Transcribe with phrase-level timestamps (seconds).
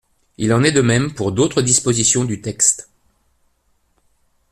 [0.39, 2.89] Il en est de même pour d’autres dispositions du texte.